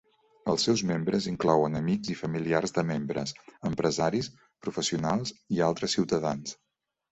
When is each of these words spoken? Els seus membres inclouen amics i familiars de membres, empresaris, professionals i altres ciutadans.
Els 0.51 0.63
seus 0.67 0.81
membres 0.91 1.27
inclouen 1.31 1.79
amics 1.79 2.09
i 2.13 2.17
familiars 2.21 2.73
de 2.79 2.85
membres, 2.93 3.35
empresaris, 3.71 4.33
professionals 4.67 5.37
i 5.59 5.65
altres 5.71 5.97
ciutadans. 6.01 6.59